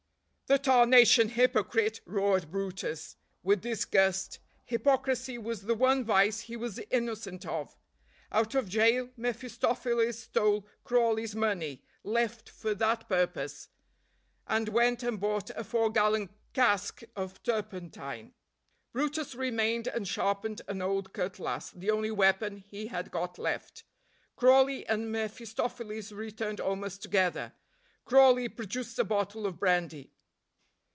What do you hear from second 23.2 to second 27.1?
left. Crawley and mephistopheles returned almost